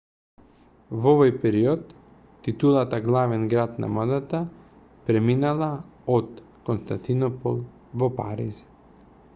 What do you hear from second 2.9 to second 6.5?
главен град на модата преминала од